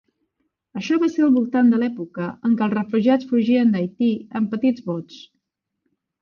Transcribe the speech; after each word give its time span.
Això 0.79 0.95
va 1.01 1.09
ser 1.15 1.25
al 1.27 1.35
voltant 1.35 1.69
de 1.73 1.79
l'època 1.83 2.29
en 2.49 2.55
què 2.61 2.65
els 2.69 2.73
refugiats 2.79 3.29
fugien 3.35 3.75
d'Haití 3.77 4.09
en 4.41 4.49
petits 4.55 4.87
bots. 4.89 5.21